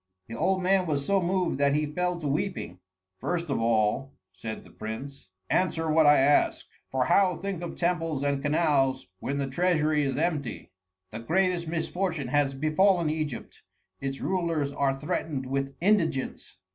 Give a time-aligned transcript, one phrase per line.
[0.27, 2.79] The old man was so moved that he fell to weeping.
[3.19, 8.23] "First of all," said the prince, "answer what I ask; for how think of temples
[8.23, 10.71] and canals when the treasury is empty?
[11.11, 13.61] The greatest misfortune has befallen Egypt:
[13.99, 16.57] its rulers are threatened with indigence.